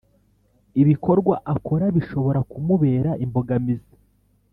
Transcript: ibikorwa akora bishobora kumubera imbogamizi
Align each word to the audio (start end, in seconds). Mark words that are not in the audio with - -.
ibikorwa 0.81 1.35
akora 1.53 1.85
bishobora 1.95 2.39
kumubera 2.51 3.11
imbogamizi 3.23 3.93